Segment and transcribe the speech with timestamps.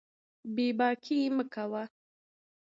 [0.53, 1.85] بې باکي مه کوئ.